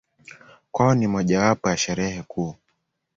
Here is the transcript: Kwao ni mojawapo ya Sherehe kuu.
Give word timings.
Kwao 0.71 0.95
ni 0.95 1.07
mojawapo 1.07 1.69
ya 1.69 1.77
Sherehe 1.77 2.23
kuu. 2.23 2.55